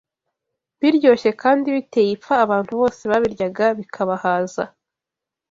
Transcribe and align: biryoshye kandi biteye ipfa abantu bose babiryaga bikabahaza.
biryoshye 0.81 1.29
kandi 1.41 1.67
biteye 1.75 2.09
ipfa 2.15 2.33
abantu 2.45 2.71
bose 2.81 3.01
babiryaga 3.11 3.65
bikabahaza. 3.79 4.63